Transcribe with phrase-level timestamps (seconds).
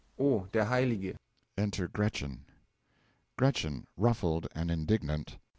[0.17, 1.15] O der heilige
[1.55, 2.43] Enter GRETCHEN.
[3.37, 5.37] GRETCHEN (Ruffled and indignant.)